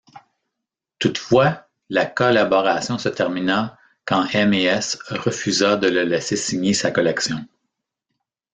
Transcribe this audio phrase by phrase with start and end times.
[0.97, 7.37] Toutefois la collaboration se termina quand M&S refusa de le laisser signer sa collection.